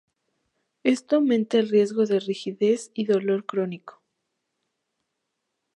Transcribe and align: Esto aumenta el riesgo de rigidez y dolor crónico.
Esto 0.81 1.17
aumenta 1.17 1.59
el 1.59 1.69
riesgo 1.69 2.07
de 2.07 2.19
rigidez 2.19 2.89
y 2.95 3.05
dolor 3.05 3.45
crónico. 3.45 4.01